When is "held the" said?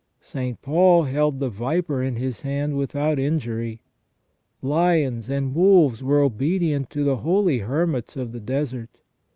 1.03-1.51